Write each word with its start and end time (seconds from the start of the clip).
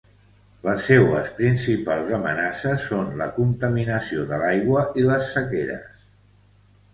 Les 0.67 0.85
seues 0.91 1.27
principals 1.41 2.09
amenaces 2.17 2.87
són 2.93 3.11
la 3.19 3.27
contaminació 3.37 4.25
de 4.33 4.41
l'aigua 4.45 4.83
i 5.03 5.05
les 5.11 5.29
sequeres. 5.37 6.03